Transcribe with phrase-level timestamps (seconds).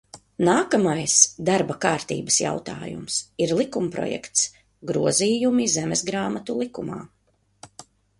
[0.45, 1.15] "Nākamais
[1.49, 4.47] darba kārtības jautājums ir likumprojekts
[4.93, 6.99] "Grozījumi Zemesgrāmatu likumā"."